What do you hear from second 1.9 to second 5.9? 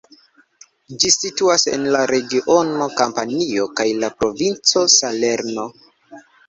la regiono Kampanio kaj la provinco Salerno.